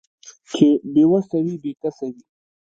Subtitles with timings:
[0.49, 2.23] چې بې وسه وي بې کسه وي